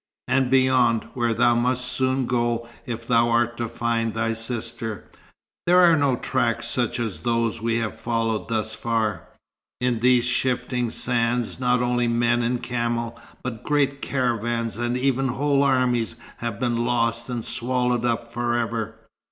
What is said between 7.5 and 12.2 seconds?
we have followed thus far. In these shifting sands, not only